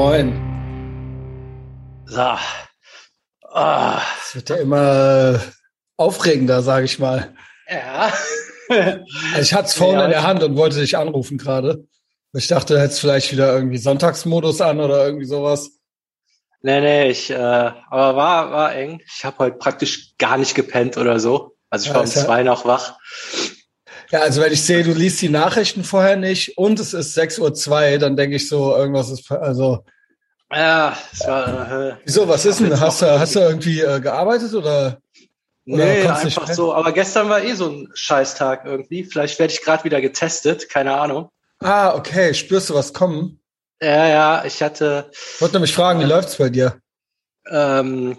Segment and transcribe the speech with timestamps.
[0.00, 0.32] Moin.
[2.06, 2.34] So.
[3.52, 4.00] Ah.
[4.22, 5.38] Es wird ja immer
[5.98, 7.34] aufregender, sage ich mal.
[7.68, 8.10] Ja.
[8.70, 11.86] Also ich hatte es vorhin Ja, in der Hand und wollte dich anrufen gerade.
[12.32, 15.72] Ich dachte, du hättest vielleicht wieder irgendwie Sonntagsmodus an oder irgendwie sowas.
[16.62, 19.02] Nee, nee, ich, äh, aber war, war eng.
[19.06, 21.56] Ich habe heute praktisch gar nicht gepennt oder so.
[21.68, 22.96] Also ich Ja, war um ist ja- zwei noch wach.
[24.10, 27.92] Ja, also wenn ich sehe, du liest die Nachrichten vorher nicht und es ist 6.02
[27.92, 29.84] Uhr, dann denke ich so, irgendwas ist, also,
[30.52, 32.78] Ja, es war, äh, wieso, was ist denn?
[32.78, 34.98] Hast du, hast du irgendwie äh, gearbeitet oder?
[35.66, 36.74] Oder Nee, einfach so.
[36.74, 39.04] Aber gestern war eh so ein Scheißtag irgendwie.
[39.04, 41.30] Vielleicht werde ich gerade wieder getestet, keine Ahnung.
[41.60, 43.38] Ah, okay, spürst du was kommen?
[43.80, 46.80] Ja, ja, ich hatte, Ich wollte nämlich fragen, wie läuft's bei dir?
[47.48, 48.18] ähm,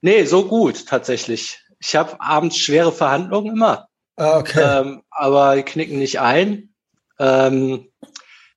[0.00, 1.60] nee, so gut tatsächlich.
[1.78, 3.86] Ich habe abends schwere Verhandlungen immer.
[4.20, 4.62] Ah, okay.
[4.62, 6.74] ähm, aber die knicken nicht ein.
[7.18, 7.86] Ähm,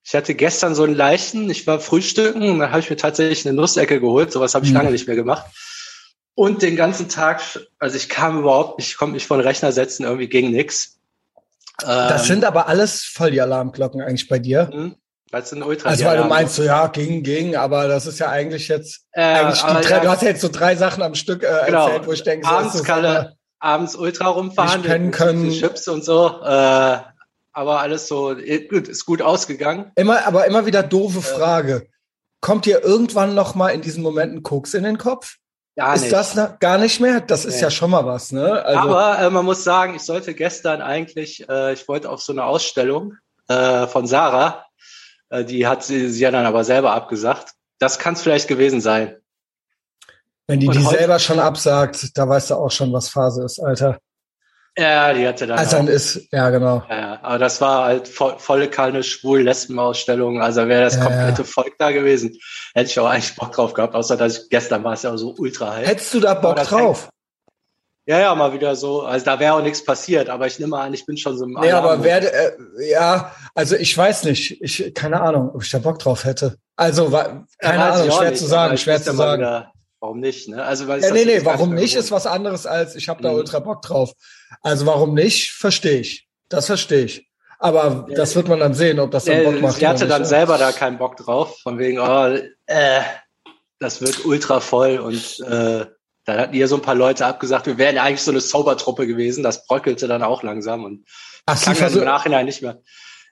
[0.04, 3.46] ich hatte gestern so einen leichten, ich war frühstücken und dann habe ich mir tatsächlich
[3.48, 4.32] eine Nussecke geholt.
[4.34, 4.78] Sowas habe ich Mhm.
[4.78, 5.46] lange nicht mehr gemacht.
[6.36, 7.42] Und den ganzen Tag,
[7.80, 10.98] also ich kam überhaupt ich konnte mich vor den Rechner setzen, irgendwie ging nix.
[11.80, 14.70] das Ähm, sind aber alles voll die Alarmglocken eigentlich bei dir.
[14.72, 14.96] hm,
[15.32, 18.30] Das sind ultra Also weil du meinst so, ja, ging, ging, aber das ist ja
[18.30, 21.16] eigentlich jetzt, äh, eigentlich die drei, ja, du hast ja jetzt so drei Sachen am
[21.16, 21.86] Stück äh, Genau.
[21.88, 25.16] erzählt, wo ich denke, so, abends ist das Kalle, abends ultra rumverhandelt, Nicht pennen mit
[25.16, 25.52] können.
[25.52, 26.98] Chips und so, äh,
[27.56, 29.92] aber alles so, eh, gut, ist gut ausgegangen.
[29.96, 31.88] immer, aber immer wieder doofe Frage.
[32.42, 35.38] Kommt dir irgendwann noch mal in diesen Momenten Koks in den Kopf?
[35.76, 36.14] Gar ist nicht.
[36.14, 37.22] das na, gar nicht mehr?
[37.22, 37.62] Das ist Nee.
[37.64, 38.64] ja schon mal was, ne?
[38.64, 42.34] Also, Aber äh, man muss sagen, ich sollte gestern eigentlich, äh, ich wollte auf so
[42.34, 43.14] eine Ausstellung
[43.48, 44.66] äh, von Sarah,
[45.30, 47.54] äh, die hat sie, sie ja dann aber selber abgesagt.
[47.80, 49.16] Das kann es vielleicht gewesen sein.
[50.48, 53.60] Wenn die und die selber schon absagt, da weißt du auch schon, was Phase ist,
[53.60, 54.00] Alter.
[54.78, 55.60] Ja, die hatte dann.
[55.60, 56.84] Also dann ist, ja genau.
[56.90, 60.42] ja, aber das war halt vo volle keine Schwul-Lesben-Ausstellung.
[60.42, 62.36] Also wäre das Ja, komplette Volk da gewesen.
[62.74, 65.18] Hätte ich auch eigentlich Bock drauf gehabt, außer dass ich gestern war es ja auch
[65.18, 65.88] so ultra heiß.
[65.88, 67.10] Hättest du da Bock drauf?
[68.06, 69.04] Ja, ja, mal wieder so.
[69.04, 71.54] Also da wäre auch nichts passiert, aber ich nehme an, ich bin schon so im
[71.54, 72.52] Nee, aber werde, äh,
[72.92, 76.58] ja, also ich weiß nicht, ich, keine Ahnung, ob ich da Bock drauf hätte.
[76.76, 79.68] Also, keine Ja, Ahnung, schwer nicht, zu sagen, schwer zu sagen.
[80.04, 80.50] Warum nicht?
[80.50, 80.62] Ne?
[80.62, 83.30] Also, weil ich Ja, nee, nee, warum nicht, ist was anderes als ich habe da
[83.32, 83.38] Mhm.
[83.38, 84.12] ultra Bock drauf.
[84.62, 86.28] Also warum nicht, verstehe ich.
[86.50, 87.30] Das verstehe ich.
[87.58, 88.16] Aber Ja.
[88.16, 89.78] das wird man dann sehen, ob das dann Bock Äh, macht.
[89.78, 90.38] sie hatte dann nicht, ja.
[90.40, 93.02] selber da keinen Bock drauf, von wegen, oh, äh,
[93.80, 95.86] das wird ultra voll und äh,
[96.26, 99.08] dann hatten ihr so ein paar Leute abgesagt, wir wären ja eigentlich so eine Sober-Truppe
[99.08, 101.06] gewesen, das bröckelte dann auch langsam und
[101.46, 102.82] Ach, sie kann dann im Nachhinein nicht mehr.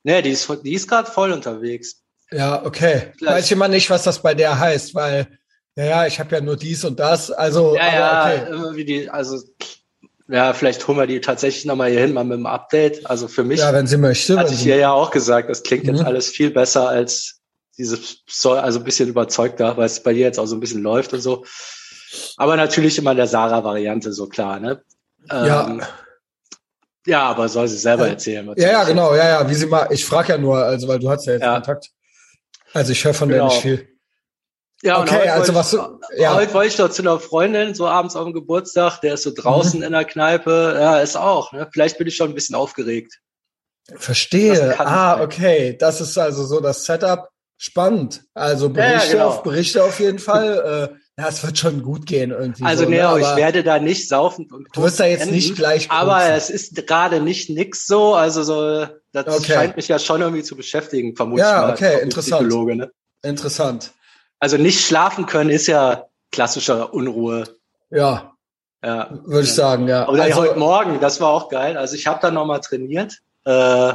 [0.03, 2.01] Nee, die ist, die ist gerade voll unterwegs.
[2.31, 3.11] ja, okay.
[3.17, 5.27] Vielleicht- Weiß ich immer nicht, was das bei der heißt, weil,
[5.75, 7.31] ja, ja, ich habe ja nur dies und das.
[7.31, 8.83] Also, Ja, aber ja, okay.
[8.83, 9.41] die, also
[10.27, 13.05] ja, vielleicht holen wir die tatsächlich nochmal hier hin, mal mit dem Update.
[13.05, 14.37] Also für mich Ja, wenn sie möchte.
[14.37, 16.05] hatte ich ihr ja auch gesagt, das klingt jetzt Mhm.
[16.05, 17.39] alles viel besser als
[17.77, 21.13] dieses, also ein bisschen überzeugter, weil es bei dir jetzt auch so ein bisschen läuft
[21.13, 21.45] und so.
[22.37, 24.81] Aber natürlich immer in der Sarah-Variante, so klar, ne?
[25.29, 25.67] Ja.
[25.67, 25.81] Ähm,
[27.07, 28.53] ja, aber soll sie selber erzählen.
[28.57, 31.09] Ja, ja, genau, ja, ja, wie sie mal, ich frage ja nur, also, weil du
[31.09, 31.55] hast ja jetzt Ja.
[31.55, 31.89] Kontakt.
[32.73, 33.47] Also ich höre von Genau.
[33.47, 33.87] der nicht viel.
[34.83, 36.33] Ja, Okay, heute also was ich, du- ja.
[36.33, 39.31] Heute wollte ich doch zu einer Freundin, so abends auf dem Geburtstag, der ist so
[39.35, 39.85] draußen Mhm.
[39.85, 40.75] in der Kneipe.
[40.79, 41.67] Ja, ist auch, ne?
[41.71, 43.19] Vielleicht bin ich schon ein bisschen aufgeregt.
[43.95, 44.79] Verstehe.
[44.79, 45.21] Ah, sein.
[45.25, 45.77] okay.
[45.79, 47.29] Das ist also so das Setup.
[47.57, 48.23] Spannend.
[48.33, 49.27] Also Ja, ja, Berichte, genau.
[49.27, 50.89] auf, Berichte auf jeden Fall.
[50.97, 52.63] Äh, ja, es wird schon gut gehen irgendwie.
[52.63, 53.07] Also so, nee, ne?
[53.07, 55.35] aber ich Aber werde da nicht saufend und Du wirst da jetzt enden.
[55.35, 56.31] nicht gleich Aber koksen.
[56.31, 59.51] es ist gerade nicht nix so, also so, das Okay.
[59.53, 61.45] scheint mich ja schon irgendwie zu beschäftigen, vermutlich.
[61.45, 62.49] Ja, okay, interessant.
[62.49, 62.89] Ne?
[63.23, 63.91] Interessant.
[64.41, 67.43] Also nicht schlafen können ist ja klassischer Unruhe.
[67.91, 68.33] Ja,
[68.83, 69.09] Ja.
[69.23, 70.09] würde ich sagen, ja.
[70.09, 71.77] Oder Also, heute Morgen, das war auch geil.
[71.77, 73.19] Also ich habe dann nochmal trainiert.
[73.45, 73.93] Äh,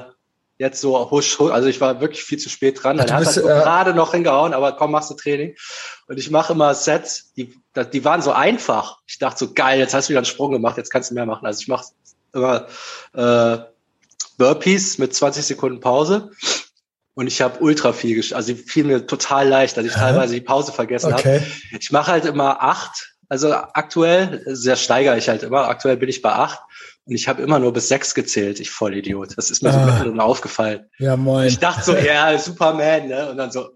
[0.59, 2.97] jetzt so husch, husch, also ich war wirklich viel zu spät dran.
[2.97, 5.57] Dann hat er äh, gerade noch hingehauen, aber komm, machst du Training.
[6.07, 7.53] Und ich mache immer Sets, die,
[7.93, 9.01] die waren so einfach.
[9.07, 11.27] Ich dachte so, geil, jetzt hast du wieder einen Sprung gemacht, jetzt kannst du mehr
[11.27, 11.45] machen.
[11.45, 11.87] Also ich mache
[12.33, 12.67] immer
[13.15, 13.59] äh,
[14.39, 16.31] Burpees mit 20 Sekunden Pause.
[17.19, 20.01] Und ich habe ultra viel, gesch- also fiel mir total leicht, dass ich Hä?
[20.01, 21.21] teilweise die Pause vergessen habe.
[21.23, 21.41] okay.
[21.81, 23.15] Ich mache halt immer acht.
[23.29, 25.67] Also aktuell, sehr steigere ich halt immer.
[25.69, 26.61] Aktuell bin ich bei acht
[27.07, 28.61] und ich habe immer nur bis sechs gezählt.
[28.61, 29.31] Ich Vollidiot.
[29.37, 29.87] Das ist mir so Ah.
[29.87, 30.91] mittendrin aufgefallen.
[30.99, 31.49] Ja, moin.
[31.49, 33.31] Ich dachte so, ja, Superman, ne?
[33.31, 33.71] Und dann so,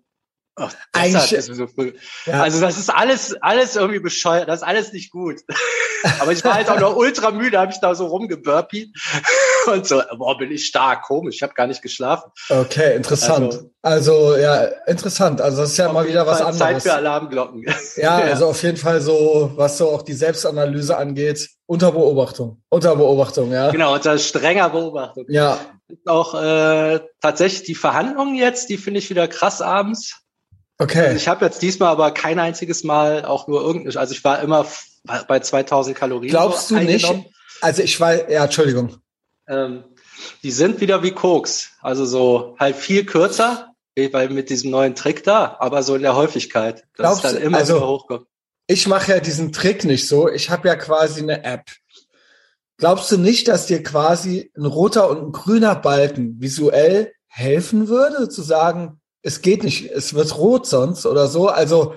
[0.95, 1.93] deshalb ist mir so früh.
[2.27, 2.43] Ja.
[2.43, 4.49] Also das ist alles, alles irgendwie bescheuert.
[4.49, 5.37] Das ist alles nicht gut.
[6.21, 8.97] Aber ich war halt auch noch ultra müde, habe ich da so rumgeburpied
[9.73, 11.37] und so, boah, bin ich stark, komisch.
[11.37, 12.31] Ich habe gar nicht geschlafen.
[12.49, 13.65] Okay, interessant.
[13.83, 15.41] Also, ja, interessant.
[15.41, 16.83] Also das ist ja mal wieder was Fall Zeit anderes.
[16.83, 17.65] für Alarmglocken.
[17.97, 22.63] Ja, also auf jeden Fall so, was so auch die Selbstanalyse angeht, unter Beobachtung.
[22.69, 23.71] Unter Beobachtung, ja.
[23.71, 25.25] Genau, unter strenger Beobachtung.
[25.29, 25.59] Ja,
[26.05, 30.20] Auch äh, tatsächlich die Verhandlungen jetzt, die finde ich wieder krass abends.
[30.81, 31.09] Okay.
[31.09, 34.41] Also ich habe jetzt diesmal aber kein einziges Mal auch nur irgendein, also ich war
[34.41, 34.67] immer
[35.29, 36.31] bei 2000 Kalorien.
[36.31, 37.07] Glaubst so du nicht?
[37.61, 38.97] Also ich war, ja, Entschuldigung.
[39.47, 39.85] Ähm,
[40.43, 45.23] die sind wieder wie Koks, also so halt viel kürzer, weil mit diesem neuen Trick
[45.23, 48.27] da, aber so in der Häufigkeit, dass Glaubst, es dann immer also, wieder hochkommt.
[48.67, 50.31] Ich mache ja diesen Trick nicht so.
[50.31, 51.65] Ich habe ja quasi eine App.
[52.79, 58.31] Glaubst du nicht, dass dir quasi ein roter und ein grüner Balken visuell helfen würde,
[58.31, 61.49] zu sagen, es geht nicht, es wird rot sonst oder so.
[61.49, 61.95] Also,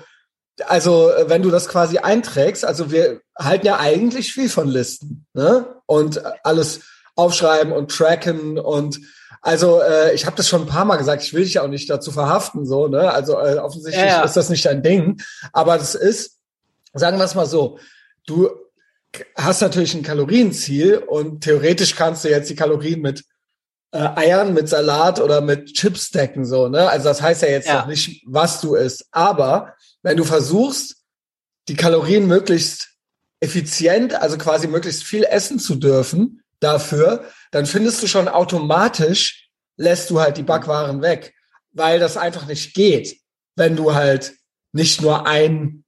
[0.65, 5.81] also wenn du das quasi einträgst, also wir halten ja eigentlich viel von Listen, ne?
[5.85, 6.81] Und alles
[7.15, 8.99] aufschreiben und tracken und
[9.41, 11.67] also äh, ich habe das schon ein paar Mal gesagt, ich will dich ja auch
[11.67, 13.11] nicht dazu verhaften, so, ne?
[13.11, 14.23] Also äh, offensichtlich ja, ja.
[14.23, 15.21] ist das nicht dein Ding.
[15.51, 16.39] Aber das ist,
[16.93, 17.77] sagen wir es mal so,
[18.25, 18.49] du
[19.35, 23.25] hast natürlich ein Kalorienziel und theoretisch kannst du jetzt die Kalorien mit
[23.93, 26.89] äh, Eiern mit Salat oder mit Chips decken, so, ne?
[26.89, 27.81] Also das heißt ja jetzt ja.
[27.81, 29.05] noch nicht, was du isst.
[29.11, 30.95] Aber wenn du versuchst,
[31.67, 32.89] die Kalorien möglichst
[33.39, 40.09] effizient, also quasi möglichst viel essen zu dürfen dafür, dann findest du schon automatisch, lässt
[40.09, 41.35] du halt die Backwaren weg,
[41.71, 43.17] weil das einfach nicht geht,
[43.55, 44.33] wenn du halt
[44.71, 45.83] nicht nur ein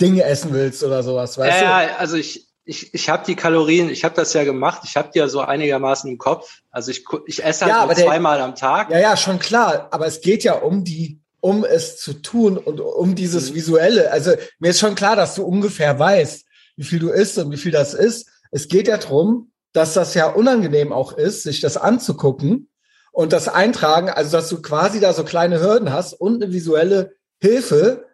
[0.00, 1.86] Ding essen willst oder sowas, weißt ja, du?
[1.86, 5.10] Ja, also ich, ich, ich habe die Kalorien, ich habe das ja gemacht, ich habe
[5.14, 6.62] die ja so einigermaßen im Kopf.
[6.70, 8.90] Also ich, ich esse halt ja, nur zweimal am Tag.
[8.90, 9.88] Ja, ja, schon klar.
[9.92, 13.54] Aber es geht ja um die, um es zu tun und um dieses mhm.
[13.54, 14.10] Visuelle.
[14.10, 17.56] Also mir ist schon klar, dass du ungefähr weißt, wie viel du isst und wie
[17.56, 18.28] viel das ist.
[18.50, 22.68] Es geht ja drum, dass das ja unangenehm auch ist, sich das anzugucken
[23.12, 27.12] und das Eintragen, also dass du quasi da so kleine Hürden hast und eine visuelle
[27.38, 28.05] Hilfe,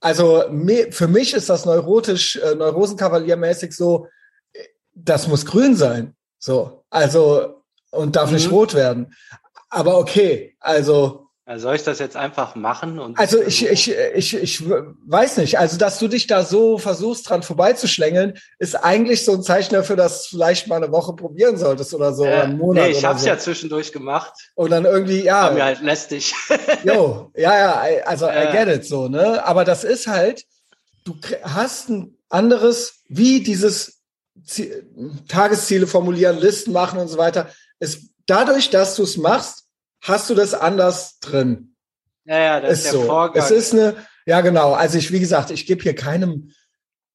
[0.00, 0.44] also
[0.90, 4.08] für mich ist das neurotisch, äh, Neurosenkavaliermäßig so,
[4.94, 6.14] das muss grün sein.
[6.38, 8.36] So, also, und darf mhm.
[8.36, 9.14] nicht rot werden.
[9.68, 12.98] Aber okay, also also soll ich das jetzt einfach machen?
[12.98, 15.60] Und also ich, ich, ich, ich weiß nicht.
[15.60, 19.94] Also, dass du dich da so versuchst, dran vorbeizuschlängeln, ist eigentlich so ein Zeichen dafür,
[19.94, 22.24] dass du vielleicht mal eine Woche probieren solltest oder so.
[22.24, 23.28] Äh, oder einen Monat nee, ich habe so.
[23.28, 24.32] ja zwischendurch gemacht.
[24.56, 25.44] Und dann irgendwie, ja.
[25.44, 26.34] War mir halt lästig.
[26.82, 28.48] jo, ja, ja, also äh.
[28.48, 29.46] I get it so, ne?
[29.46, 30.44] Aber das ist halt,
[31.04, 34.00] du hast ein anderes, wie dieses
[35.28, 39.65] Tagesziele formulieren, Listen machen und so weiter, ist dadurch, dass du es machst,
[40.06, 41.74] hast du das anders drin.
[42.24, 43.06] Ja, ja, das ist, ist der so.
[43.06, 43.42] Vorgang.
[43.42, 43.94] Es ist eine,
[44.26, 44.72] ja genau.
[44.72, 46.52] Also ich, wie gesagt, ich gebe hier keinem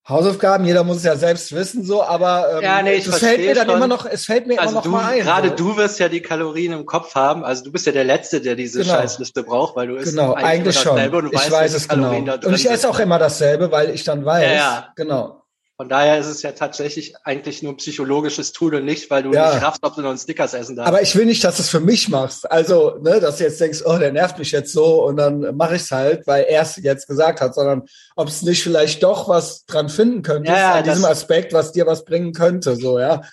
[0.08, 3.40] Hausaufgaben, jeder muss es ja selbst wissen, so, aber ähm, ja, nee, ich es fällt
[3.40, 3.78] mir dann schon.
[3.78, 5.20] immer noch, es fällt mir also immer noch du, mal ein.
[5.20, 5.56] Gerade so.
[5.56, 8.56] du wirst ja die Kalorien im Kopf haben, also du bist ja der Letzte, der
[8.56, 8.96] diese genau.
[8.96, 10.98] Scheißliste braucht, weil du isst genau, eigentlich, eigentlich schon.
[10.98, 12.16] ich weißt, weiß es genau.
[12.16, 14.94] Und ich esse auch immer dasselbe, weil ich dann weiß, ja, ja.
[14.96, 15.41] genau.
[15.82, 19.34] Von daher ist es ja tatsächlich eigentlich nur ein psychologisches Tool und nicht, weil du
[19.34, 19.52] ja.
[19.52, 20.88] nicht raffst, ob du noch einen Snickers essen darfst.
[20.88, 22.52] Aber ich will nicht, dass du es für mich machst.
[22.52, 25.78] Also, ne, dass du jetzt denkst, oh, der nervt mich jetzt so und dann mache
[25.78, 27.82] ich es halt, weil er es jetzt gesagt hat, sondern
[28.16, 31.88] ob es nicht vielleicht doch was dran finden könnte ja, an diesem Aspekt, was dir
[31.88, 33.24] was bringen könnte, so, ja.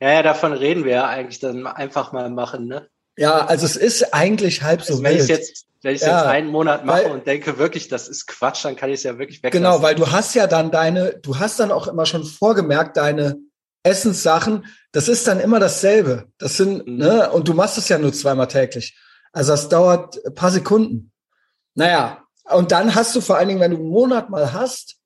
[0.00, 2.88] Ja, ja, davon reden wir ja eigentlich dann einfach mal machen, ne?
[3.16, 5.28] Ja, also es ist eigentlich halb also so wenn wild.
[5.28, 8.26] Jetzt, wenn ich es ja, jetzt einen Monat mache weil, und denke wirklich, das ist
[8.26, 9.62] Quatsch, dann kann ich es ja wirklich weglassen.
[9.62, 13.36] Genau, weil du hast ja dann deine, du hast dann auch immer schon vorgemerkt, deine
[13.82, 16.28] Essenssachen, das ist dann immer dasselbe.
[16.38, 16.96] Das sind, mhm.
[16.96, 18.98] ne, und du machst es ja nur zweimal täglich.
[19.32, 21.12] Also das dauert ein paar Sekunden.
[21.74, 24.96] Naja, und dann hast du vor allen Dingen, wenn du einen Monat mal hast,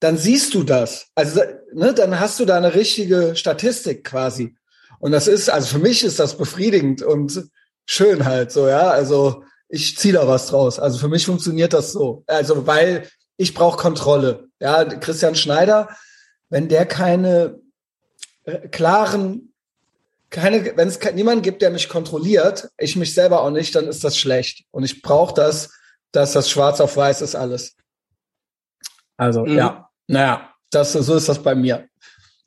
[0.00, 1.06] dann siehst du das.
[1.14, 1.40] Also,
[1.72, 4.56] ne, dann hast du da eine richtige Statistik quasi.
[5.02, 7.50] Und das ist, also für mich ist das befriedigend und
[7.86, 8.88] schön halt so, ja.
[8.88, 10.78] Also ich ziehe da was draus.
[10.78, 12.22] Also für mich funktioniert das so.
[12.28, 14.46] Also weil ich brauche Kontrolle.
[14.60, 15.88] Ja, Christian Schneider,
[16.50, 17.58] wenn der keine
[18.44, 19.52] äh, klaren,
[20.30, 24.04] keine, wenn es niemanden gibt, der mich kontrolliert, ich mich selber auch nicht, dann ist
[24.04, 24.66] das schlecht.
[24.70, 25.70] Und ich brauche das,
[26.12, 27.74] dass das schwarz auf weiß ist alles.
[29.16, 29.58] Also mhm.
[29.58, 31.88] ja, naja, das, so ist das bei mir.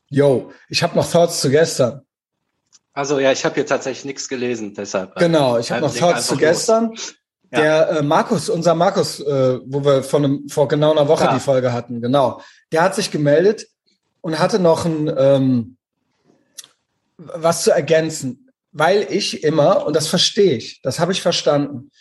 [0.07, 2.04] Yo, ich habe noch Thoughts zu gestern.
[2.95, 5.17] Also ja, ich habe hier tatsächlich nichts gelesen, deshalb.
[5.17, 6.93] Äh, genau, ich habe noch Thoughts zu gestern.
[7.51, 7.59] Ja.
[7.59, 11.33] Der äh, Markus, unser Markus, äh, wo wir von einem, vor genau einer Woche ja.
[11.33, 13.67] die Folge hatten, genau, der hat sich gemeldet
[14.21, 15.77] und hatte noch ein ähm,
[17.17, 21.91] was zu ergänzen, weil ich immer, und das verstehe ich, das habe ich verstanden.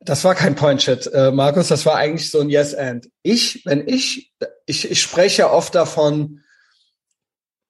[0.00, 3.08] Das war kein Point-Chat, äh, Markus, das war eigentlich so ein Yes-And.
[3.22, 4.32] Ich, wenn ich,
[4.66, 6.42] ich, ich spreche oft davon,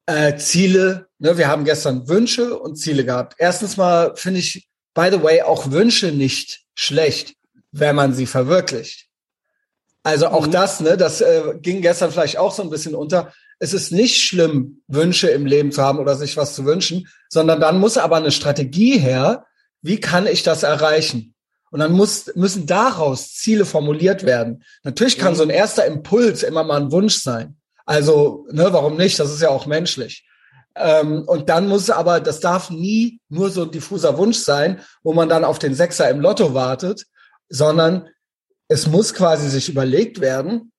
[0.08, 1.06] äh, Ziele.
[1.18, 3.34] Ne, wir haben gestern Wünsche und Ziele gehabt.
[3.38, 7.34] Erstens mal finde ich, by the way, auch Wünsche nicht schlecht,
[7.72, 9.06] wenn man sie verwirklicht.
[10.02, 10.52] Also auch mhm.
[10.52, 13.32] das, ne, das äh, ging gestern vielleicht auch so ein bisschen unter.
[13.58, 17.60] Es ist nicht schlimm, Wünsche im Leben zu haben oder sich was zu wünschen, sondern
[17.60, 19.44] dann muss aber eine Strategie her.
[19.82, 21.34] Wie kann ich das erreichen?
[21.70, 24.64] Und dann muss, müssen daraus Ziele formuliert werden.
[24.84, 27.57] Natürlich kann so ein erster Impuls immer mal ein Wunsch sein.
[27.88, 29.18] Also, ne, warum nicht?
[29.18, 30.26] Das ist ja auch menschlich.
[30.76, 35.14] Ähm, und dann muss aber, das darf nie nur so ein diffuser Wunsch sein, wo
[35.14, 37.07] man dann auf den Sechser im Lotto wartet,
[37.49, 38.11] sondern
[38.68, 40.71] es muss quasi sich überlegt werden,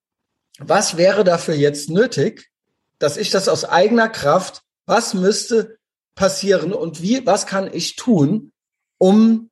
[0.59, 2.51] was wäre dafür jetzt nötig,
[2.99, 5.79] dass ich das aus eigener Kraft, was müsste
[6.13, 8.51] passieren und wie, was kann ich tun,
[8.99, 9.49] um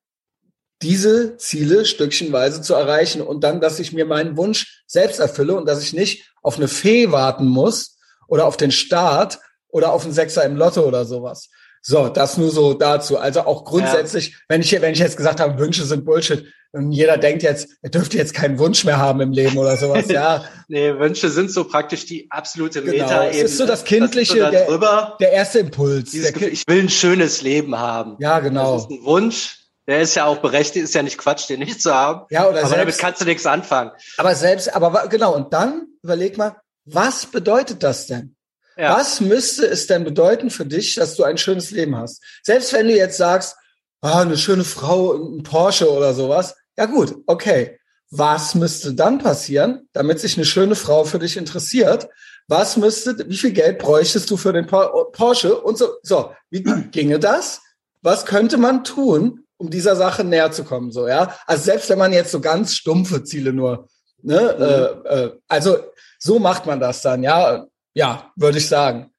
[0.84, 5.66] diese Ziele stückchenweise zu erreichen und dann, dass ich mir meinen Wunsch selbst erfülle und
[5.66, 10.14] dass ich nicht auf eine Fee warten muss oder auf den Staat oder auf einen
[10.14, 11.50] Sechser im Lotto oder sowas.
[11.82, 13.18] So, das nur so dazu.
[13.18, 14.36] Also auch grundsätzlich, ja.
[14.48, 17.90] wenn ich wenn ich jetzt gesagt habe, Wünsche sind Bullshit und jeder denkt jetzt, er
[17.90, 20.46] dürfte jetzt keinen Wunsch mehr haben im Leben oder sowas, ja.
[20.70, 23.04] nee, Wünsche sind so praktisch die absolute genau.
[23.04, 23.44] Meta-Ebene.
[23.44, 26.12] Es ist so das kindliche, so der, der, erste Impuls.
[26.12, 28.16] Der Gefühl, ich will ein schönes Leben haben.
[28.20, 28.76] Ja, genau.
[28.76, 29.58] Das ist ein Wunsch.
[29.88, 32.26] Der ist ja auch berechtigt, ist ja nicht Quatsch, den nicht zu haben.
[32.30, 33.92] Ja, oder aber selbst, damit kannst du nichts anfangen.
[34.18, 38.36] Aber selbst, aber genau, und dann überleg mal, was bedeutet das denn?
[38.78, 38.98] Ja.
[38.98, 42.24] Was müsste es denn bedeuten für dich, dass du ein schönes Leben hast?
[42.44, 43.56] Selbst wenn du jetzt sagst,
[44.02, 46.56] ah, eine schöne Frau, ein Porsche oder sowas.
[46.78, 47.80] Ja gut, okay.
[48.10, 52.08] Was müsste dann passieren, damit sich eine schöne Frau für dich interessiert?
[52.48, 55.90] Was müsste, wie viel Geld bräuchtest du für den Porsche und so?
[56.04, 57.60] So, wie ginge das?
[58.02, 60.92] Was könnte man tun, um dieser Sache näher zu kommen?
[60.92, 61.36] So, ja.
[61.46, 63.90] Also selbst wenn man jetzt so ganz stumpfe Ziele nur,
[64.22, 65.06] ne, mhm.
[65.06, 65.78] äh, äh, also
[66.20, 67.66] so macht man das dann, ja.
[67.94, 69.12] Ja, würde ich sagen.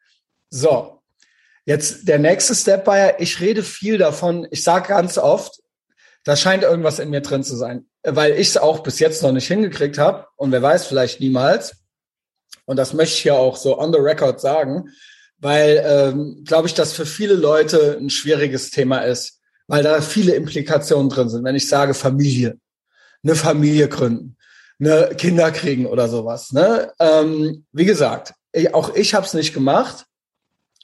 [0.51, 1.03] So.
[1.65, 5.61] Jetzt der nächste Step war ja, ich rede viel davon, ich sage ganz oft,
[6.25, 9.33] da scheint irgendwas in mir drin zu sein, weil ich es auch bis jetzt noch
[9.33, 11.77] nicht hingekriegt habe und wer weiß, vielleicht niemals.
[12.65, 14.91] Und das möchte ich ja auch so on the record sagen,
[15.39, 20.35] weil, ähm, glaube ich, das für viele Leute ein schwieriges Thema ist, weil da viele
[20.35, 21.45] Implikationen drin sind.
[21.45, 22.59] Wenn ich sage Familie,
[23.23, 24.38] eine Familie gründen,
[24.81, 26.53] eine Kinder kriegen oder sowas.
[26.53, 26.93] Ne?
[27.01, 30.07] Ähm, wie gesagt, ich, auch ich habe es nicht gemacht.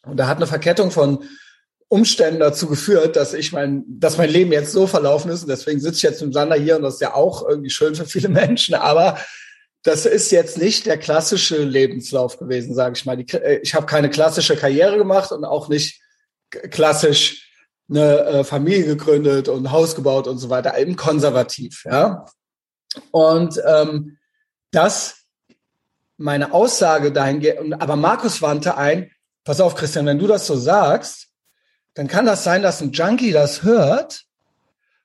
[0.05, 1.25] Und da hat eine Verkettung von
[1.89, 5.43] Umständen dazu geführt, dass ich mein, dass mein Leben jetzt so verlaufen ist.
[5.43, 7.95] Und deswegen sitze ich jetzt im Sander hier und das ist ja auch irgendwie schön
[7.95, 8.75] für viele Menschen.
[8.75, 9.19] Aber
[9.83, 13.17] das ist jetzt nicht der klassische Lebenslauf gewesen, sage ich mal.
[13.17, 16.01] Die, äh, ich habe keine klassische Karriere gemacht und auch nicht
[16.71, 17.51] klassisch
[17.89, 22.25] eine äh, Familie gegründet und Haus gebaut und so weiter, eben konservativ, ja.
[23.11, 24.19] Und ähm,
[24.71, 25.25] das
[26.17, 29.11] meine Aussage dahin, aber Markus wandte ein,
[29.45, 31.29] pass auf, Christian, wenn du das so sagst,
[31.95, 34.25] dann kann das sein, dass ein Junkie das hört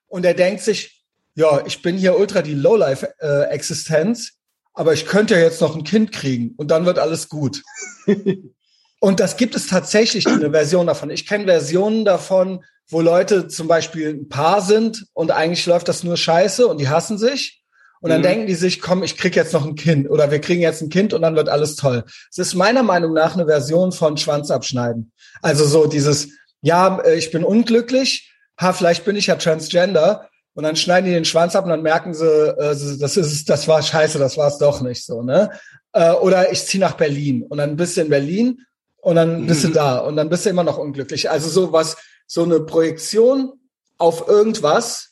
[0.07, 1.03] und er denkt sich,
[1.35, 4.33] ja, ich bin hier ultra die Lowlife-Existenz,
[4.73, 7.63] aber ich könnte ja jetzt noch ein Kind kriegen und dann wird alles gut.
[8.99, 11.09] und das gibt es tatsächlich eine Version davon.
[11.09, 16.03] Ich kenne Versionen davon, wo Leute zum Beispiel ein Paar sind und eigentlich läuft das
[16.03, 17.63] nur scheiße und die hassen sich.
[18.01, 18.25] Und dann mhm.
[18.25, 20.89] denken die sich, komm, ich krieg jetzt noch ein Kind oder wir kriegen jetzt ein
[20.89, 22.05] Kind und dann wird alles toll.
[22.31, 25.11] Es ist meiner Meinung nach eine Version von Schwanz abschneiden.
[25.41, 26.29] Also so dieses,
[26.61, 31.13] ja, äh, ich bin unglücklich, ha, vielleicht bin ich ja transgender und dann schneiden die
[31.13, 34.47] den Schwanz ab und dann merken sie, äh, das ist, das war scheiße, das war
[34.47, 35.51] es doch nicht so, ne?
[35.91, 38.65] Äh, oder ich ziehe nach Berlin und dann bist du in Berlin
[39.01, 39.69] und dann bist mhm.
[39.69, 41.29] du da und dann bist du immer noch unglücklich.
[41.29, 43.53] Also so was, so eine Projektion
[43.97, 45.11] auf irgendwas,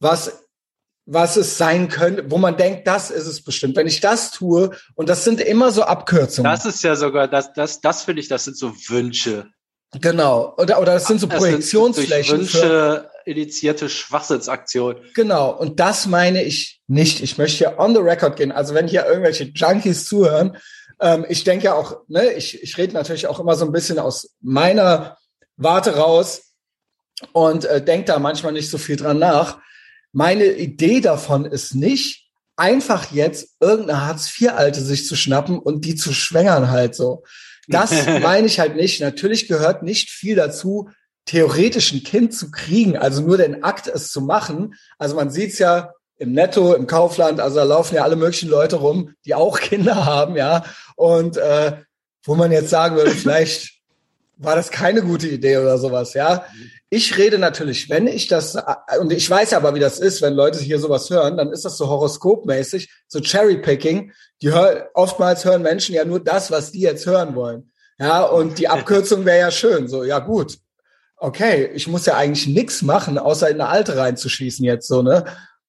[0.00, 0.47] was
[1.10, 3.76] was es sein könnte, wo man denkt, das ist es bestimmt.
[3.76, 6.50] Wenn ich das tue, und das sind immer so Abkürzungen.
[6.50, 9.46] Das ist ja sogar, das, das, das finde ich, das sind so Wünsche.
[10.02, 10.54] Genau.
[10.58, 12.44] Oder, oder das sind so das Projektionsflächen.
[12.44, 15.02] Sind Wünsche initiierte Schwachsinnsaktionen.
[15.14, 15.50] Genau.
[15.50, 17.22] Und das meine ich nicht.
[17.22, 18.52] Ich möchte hier on the record gehen.
[18.52, 20.58] Also wenn hier irgendwelche Junkies zuhören,
[21.00, 23.98] ähm, ich denke ja auch, ne, ich, ich rede natürlich auch immer so ein bisschen
[23.98, 25.16] aus meiner
[25.56, 26.52] Warte raus
[27.32, 29.58] und äh, denke da manchmal nicht so viel dran nach.
[30.12, 36.12] Meine Idee davon ist nicht, einfach jetzt irgendeine Hartz-IV-Alte sich zu schnappen und die zu
[36.12, 37.22] schwängern halt so.
[37.68, 39.00] Das meine ich halt nicht.
[39.00, 40.90] Natürlich gehört nicht viel dazu,
[41.24, 44.74] theoretisch ein Kind zu kriegen, also nur den Akt, es zu machen.
[44.98, 48.76] Also man sieht's ja im Netto, im Kaufland, also da laufen ja alle möglichen Leute
[48.76, 50.64] rum, die auch Kinder haben, ja.
[50.96, 51.76] Und äh,
[52.24, 53.77] wo man jetzt sagen würde, vielleicht
[54.38, 56.44] war das keine gute Idee oder sowas, ja.
[56.90, 58.56] Ich rede natürlich, wenn ich das,
[59.00, 61.76] und ich weiß aber, wie das ist, wenn Leute hier sowas hören, dann ist das
[61.76, 64.12] so horoskopmäßig, so Cherrypicking.
[64.40, 67.72] Die hör, oftmals hören Menschen ja nur das, was die jetzt hören wollen.
[67.98, 69.88] Ja, und die Abkürzung wäre ja schön.
[69.88, 70.58] So, ja gut.
[71.16, 75.24] Okay, ich muss ja eigentlich nichts machen, außer in eine alte reinzuschießen jetzt so, ne?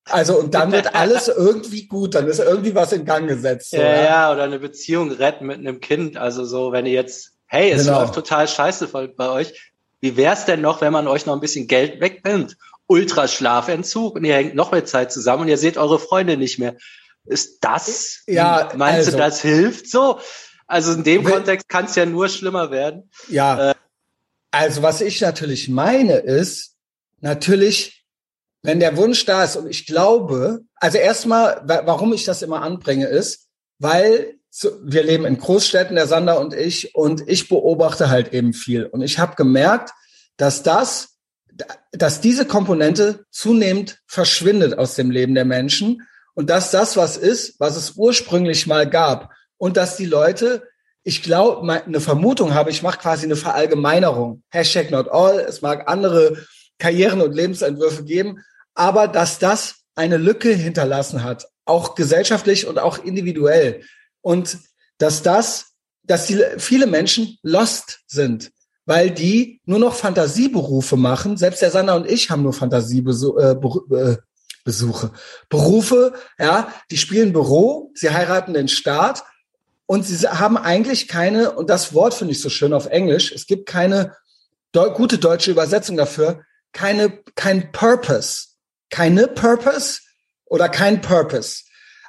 [0.06, 3.72] Also und dann wird alles irgendwie gut, dann ist irgendwie was in Gang gesetzt.
[3.72, 6.18] So, ja, ja, ja, oder eine Beziehung retten mit einem Kind.
[6.18, 8.00] Also so, wenn ihr jetzt, hey, es genau.
[8.00, 11.68] läuft total scheiße bei euch, wie wär's denn noch, wenn man euch noch ein bisschen
[11.68, 12.56] Geld wegnimmt
[12.88, 16.76] Ultraschlafentzug und ihr hängt noch mehr Zeit zusammen und ihr seht eure Freunde nicht mehr.
[17.26, 20.20] Ist das, ja, meinst also, du, das hilft so?
[20.66, 23.12] Also in dem Kontext kann es ja nur schlimmer werden.
[23.28, 23.72] Ja.
[23.72, 23.76] Äh,
[24.52, 26.76] also was ich natürlich meine ist,
[27.20, 28.06] natürlich,
[28.64, 33.06] wenn der Wunsch da ist und ich glaube, also erstmal, warum ich das immer anbringe,
[33.06, 34.39] ist, weil
[34.84, 38.86] wir leben in Großstädten, der Sander und ich, und ich beobachte halt eben viel.
[38.86, 39.92] Und ich habe gemerkt,
[40.38, 41.18] dass das,
[41.92, 47.60] dass diese Komponente zunehmend verschwindet aus dem Leben der Menschen und dass das was ist,
[47.60, 50.64] was es ursprünglich mal gab und dass die Leute,
[51.04, 54.44] ich glaube, eine Vermutung habe, ich mache quasi eine Verallgemeinerung.
[54.50, 56.38] Hashtag not all, es mag andere
[56.78, 58.40] Karrieren und Lebensentwürfe geben,
[58.74, 63.82] aber dass das eine Lücke hinterlassen hat, auch gesellschaftlich und auch individuell.
[64.22, 64.60] Und
[64.98, 65.74] dass das,
[66.04, 68.52] dass die, viele Menschen lost sind,
[68.86, 71.38] weil die nur noch Fantasieberufe machen.
[71.38, 73.60] Selbst der Sander und ich haben nur Fantasiebesuche.
[73.92, 74.18] Äh,
[74.66, 75.12] Besuche.
[75.48, 79.24] Berufe, ja, die spielen Büro, sie heiraten den Staat
[79.86, 83.48] und sie haben eigentlich keine, und das Wort finde ich so schön auf Englisch, es
[83.48, 84.16] gibt keine
[84.76, 88.48] de gute deutsche Übersetzung dafür, keine, kein Purpose.
[88.92, 90.02] Keine Purpose
[90.46, 91.64] oder kein Purpose.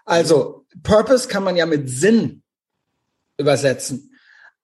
[0.04, 2.42] Also, Purpose kann man ja mit Sinn
[3.36, 4.14] übersetzen.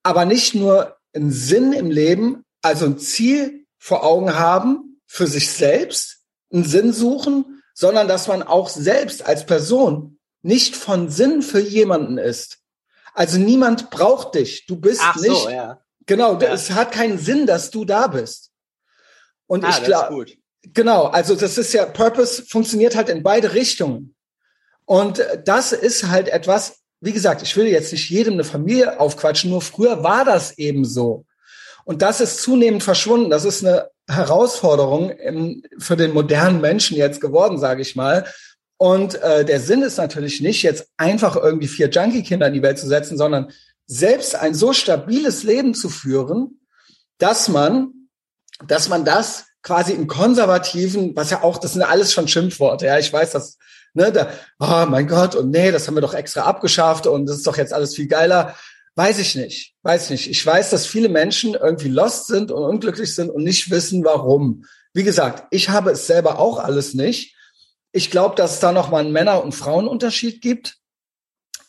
[0.03, 5.51] Aber nicht nur einen Sinn im Leben, also ein Ziel vor Augen haben für sich
[5.51, 6.19] selbst,
[6.53, 12.19] einen Sinn suchen, sondern dass man auch selbst als Person nicht von Sinn für jemanden
[12.19, 12.59] ist.
[13.15, 14.67] Also niemand braucht dich.
[14.67, 15.43] Du bist Ach nicht.
[15.43, 15.81] So, ja.
[16.07, 16.53] Genau, ja.
[16.53, 18.51] es hat keinen Sinn, dass du da bist.
[19.47, 20.27] Und ah, ich glaube,
[20.63, 24.16] genau, also das ist ja, Purpose funktioniert halt in beide Richtungen.
[24.87, 29.51] Und das ist halt etwas, wie gesagt, ich will jetzt nicht jedem eine Familie aufquatschen,
[29.51, 31.27] nur früher war das eben so.
[31.85, 33.31] Und das ist zunehmend verschwunden.
[33.31, 38.25] Das ist eine Herausforderung im, für den modernen Menschen jetzt geworden, sage ich mal,
[38.79, 42.79] und äh, der Sinn ist natürlich nicht, jetzt einfach irgendwie vier Junkie-Kinder in die Welt
[42.79, 43.51] zu setzen, sondern
[43.87, 46.61] selbst ein so stabiles Leben zu führen,
[47.19, 48.09] dass man,
[48.67, 52.99] dass man das quasi im konservativen, was ja auch, das sind alles schon Schimpfworte, ja,
[52.99, 53.57] ich weiß, dass,
[53.97, 54.31] ne, da,
[54.61, 57.57] oh mein Gott, und nee, das haben wir doch extra abgeschafft und das ist doch
[57.57, 58.55] jetzt alles viel geiler.
[58.95, 60.31] Weiß ich nicht, weiß nicht.
[60.31, 64.65] Ich weiß, dass viele Menschen irgendwie lost sind und unglücklich sind und nicht wissen, warum.
[64.95, 67.37] Wie gesagt, ich habe es selber auch alles nicht.
[67.93, 70.77] Ich glaube, dass es da nochmal einen Männer- und Frauenunterschied gibt.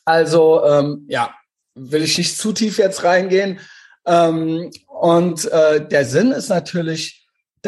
[0.06, 1.34] Also ähm, ja,
[1.76, 3.60] will ich nicht zu tief jetzt reingehen.
[4.06, 7.28] Ähm, und äh, der Sinn ist natürlich,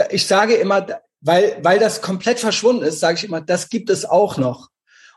[0.09, 0.87] ich sage immer,
[1.21, 4.69] weil, weil das komplett verschwunden ist, sage ich immer, das gibt es auch noch.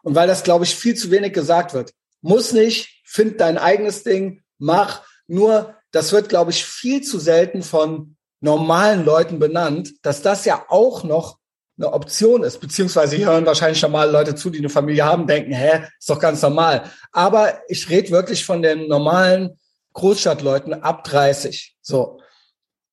[0.02, 1.92] Und weil das, glaube ich, viel zu wenig gesagt wird.
[2.20, 5.02] Muss nicht, find dein eigenes Ding, mach.
[5.26, 10.64] Nur, das wird, glaube ich, viel zu selten von normalen Leuten benannt, dass das ja
[10.68, 11.38] auch noch
[11.78, 15.84] eine Option ist, beziehungsweise hören wahrscheinlich normal Leute zu, die eine Familie haben, denken, hä,
[15.98, 16.84] ist doch ganz normal.
[17.12, 19.58] Aber ich rede wirklich von den normalen
[19.94, 21.76] Großstadtleuten ab 30.
[21.80, 22.20] So.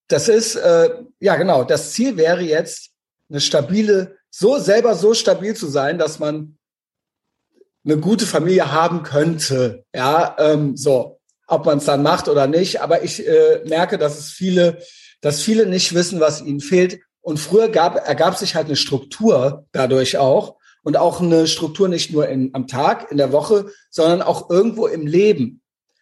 [0.07, 2.88] Das ist, äh, ja genau, das Ziel wäre jetzt,
[3.29, 6.57] eine stabile, so selber so stabil zu sein, dass man
[7.85, 9.85] eine gute Familie haben könnte.
[9.93, 12.81] Ja, ähm, so, ob man es dann macht oder nicht.
[12.81, 14.79] Aber ich äh, merke, dass es viele,
[15.21, 16.99] dass viele nicht wissen, was ihnen fehlt.
[17.21, 22.11] Und früher gab, ergab sich halt eine Struktur dadurch auch und auch eine Struktur nicht
[22.11, 25.61] nur in, am Tag, in der Woche, sondern auch irgendwo im Leben.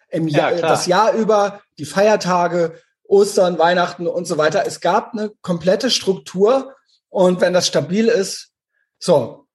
[0.09, 4.65] Im ja, Jahr, das Jahr über, die Feiertage, Ostern, Weihnachten und so weiter.
[4.65, 6.75] Es gab eine komplette Struktur
[7.09, 8.51] und wenn das stabil ist,
[8.99, 9.47] so.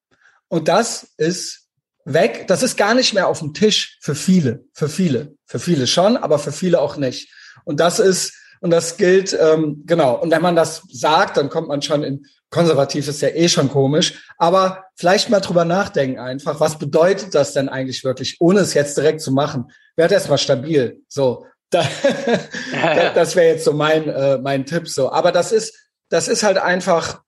[0.49, 1.69] Und das ist
[2.05, 2.47] weg.
[2.49, 6.17] Das ist gar nicht mehr auf dem Tisch für viele, für viele, für viele schon,
[6.17, 7.33] aber für viele auch nicht.
[7.65, 10.15] Und das ist und das gilt, ähm, genau.
[10.15, 13.69] Und wenn man das sagt, dann kommt man schon in konservativ ist ja eh schon
[13.69, 14.23] komisch.
[14.39, 16.61] Aber vielleicht mal drüber nachdenken einfach.
[16.61, 19.73] Was bedeutet das denn eigentlich wirklich, ohne es jetzt direkt zu machen?
[19.97, 21.01] Werd erstmal stabil.
[21.09, 21.47] So.
[21.73, 21.83] Da,
[23.15, 25.11] das wäre jetzt so mein, äh, mein Tipp so.
[25.11, 25.75] Aber das ist,
[26.11, 27.23] das ist halt einfach,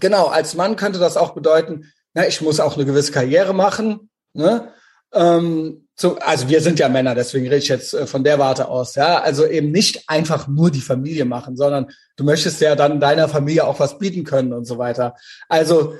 [0.00, 4.10] genau, als Mann könnte das auch bedeuten, na, ich muss auch eine gewisse Karriere machen.
[4.32, 4.72] Ne?
[5.12, 8.68] Ähm, so, also wir sind ja Männer, deswegen rede ich jetzt äh, von der Warte
[8.68, 9.20] aus, ja.
[9.20, 13.64] Also eben nicht einfach nur die Familie machen, sondern du möchtest ja dann deiner Familie
[13.66, 15.14] auch was bieten können und so weiter.
[15.48, 15.94] Also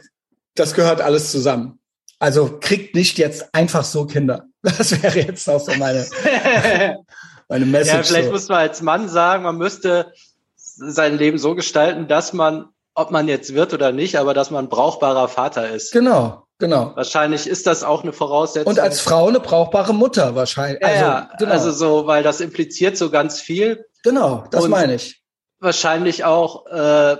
[0.54, 1.78] das gehört alles zusammen.
[2.18, 4.44] Also kriegt nicht jetzt einfach so Kinder.
[4.62, 6.04] Das wäre jetzt auch so meine,
[7.48, 7.94] meine Message.
[7.94, 8.32] Ja, vielleicht so.
[8.32, 10.12] muss man als Mann sagen, man müsste
[10.56, 14.64] sein Leben so gestalten, dass man, ob man jetzt wird oder nicht, aber dass man
[14.64, 15.92] ein brauchbarer Vater ist.
[15.92, 16.92] Genau, Genau.
[16.96, 18.72] Wahrscheinlich ist das auch eine Voraussetzung.
[18.72, 20.82] Und als Frau eine brauchbare Mutter wahrscheinlich.
[20.82, 21.52] Also, ja, genau.
[21.52, 23.84] also so, weil das impliziert so ganz viel.
[24.02, 25.22] Genau, das meine ich.
[25.58, 27.16] Wahrscheinlich auch äh,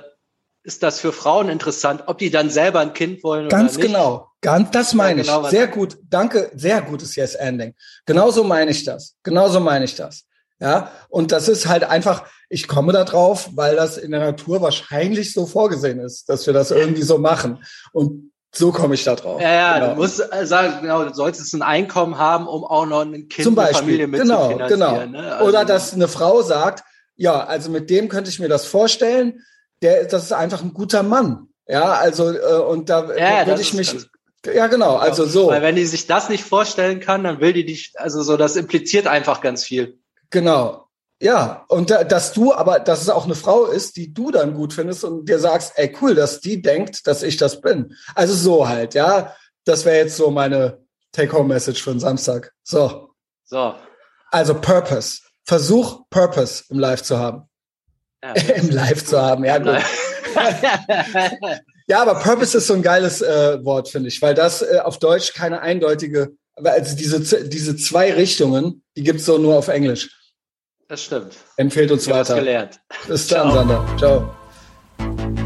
[0.62, 3.92] ist das für Frauen interessant, ob die dann selber ein Kind wollen Ganz oder nicht.
[3.92, 4.28] genau.
[4.40, 5.50] Ganz, das meine Ja, genau, ich.
[5.50, 5.98] Sehr gut.
[6.08, 6.50] Danke.
[6.54, 7.74] Sehr gutes Yes-Ending.
[8.06, 9.16] Genauso meine ich das.
[9.22, 10.25] Genauso meine ich das.
[10.58, 10.90] Ja.
[11.08, 15.32] Und das ist halt einfach, ich komme da drauf, weil das in der Natur wahrscheinlich
[15.32, 17.64] so vorgesehen ist, dass wir das irgendwie so machen.
[17.92, 19.40] Und so komme ich da drauf.
[19.40, 19.94] Ja, ja, genau.
[19.94, 23.44] du musst äh, sagen, genau, du solltest ein Einkommen haben, um auch noch ein Kind,
[23.44, 23.82] Zum eine Beispiel.
[23.82, 25.06] Familie mit genau, genau.
[25.06, 25.32] Ne?
[25.34, 26.84] Also, Oder dass eine Frau sagt,
[27.16, 29.42] ja, also mit dem könnte ich mir das vorstellen.
[29.82, 31.48] Der, das ist einfach ein guter Mann.
[31.68, 34.08] Ja, also äh, und da ja, würde ich mich, ganz-
[34.54, 35.48] ja genau, also so.
[35.48, 38.56] Weil wenn die sich das nicht vorstellen kann, dann will die dich, also so, das
[38.56, 39.98] impliziert einfach ganz viel.
[40.30, 40.88] Genau.
[41.20, 44.54] Ja, und da, dass du, aber dass es auch eine Frau ist, die du dann
[44.54, 47.94] gut findest und dir sagst, ey, cool, dass die denkt, dass ich das bin.
[48.14, 49.34] Also so halt, ja.
[49.64, 52.52] Das wäre jetzt so meine Take-Home-Message für den Samstag.
[52.62, 53.10] So.
[53.44, 53.74] So.
[54.30, 55.20] Also Purpose.
[55.44, 57.48] Versuch, Purpose im Live zu haben.
[58.22, 59.82] Ja, Im Live zu haben, ja gut.
[61.88, 64.98] Ja, aber Purpose ist so ein geiles äh, Wort, finde ich, weil das äh, auf
[64.98, 70.10] Deutsch keine eindeutige, also diese, diese zwei Richtungen, die gibt's so nur auf Englisch.
[70.88, 71.34] das stimmt.
[71.56, 72.40] Empfehlt uns Ich habe was weiter.
[72.40, 72.80] gelernt.
[73.06, 73.54] Bis dann, Ciao.
[73.54, 73.96] Sander.
[73.98, 75.45] Ciao.